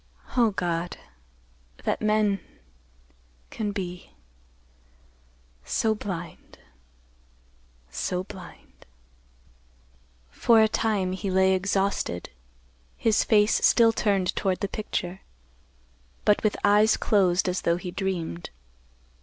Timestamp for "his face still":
12.97-13.91